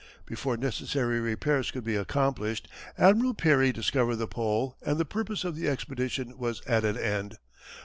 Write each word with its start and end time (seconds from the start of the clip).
Before 0.25 0.57
necessary 0.57 1.19
repairs 1.19 1.69
could 1.69 1.83
be 1.83 1.95
accomplished 1.95 2.67
Admiral 2.97 3.35
Peary 3.35 3.71
discovered 3.71 4.15
the 4.15 4.25
Pole 4.27 4.75
and 4.83 4.97
the 4.97 5.05
purpose 5.05 5.43
of 5.43 5.55
the 5.55 5.69
expedition 5.69 6.39
was 6.39 6.65
at 6.65 6.83
an 6.83 6.97
end. 6.97 7.37